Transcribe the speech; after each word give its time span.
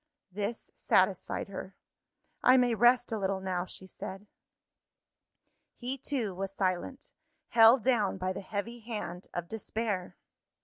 This 0.31 0.71
satisfied 0.73 1.47
her. 1.49 1.75
"I 2.41 2.57
may 2.57 2.73
rest 2.73 3.11
a 3.11 3.19
little 3.19 3.39
now," 3.39 3.65
she 3.65 3.85
said. 3.85 4.25
He 5.75 5.99
too 5.99 6.33
was 6.33 6.51
silent; 6.51 7.11
held 7.49 7.83
down 7.83 8.17
by 8.17 8.33
the 8.33 8.41
heavy 8.41 8.79
hand 8.79 9.27
of 9.31 9.47
despair. 9.47 10.17